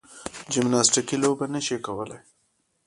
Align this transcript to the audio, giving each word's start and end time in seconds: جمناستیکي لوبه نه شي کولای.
جمناستیکي 0.51 1.17
لوبه 1.23 1.45
نه 1.53 1.59
شي 1.65 1.77
کولای. 1.85 2.21